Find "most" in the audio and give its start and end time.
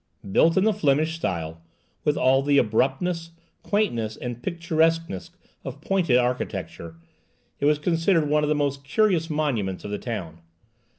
8.55-8.83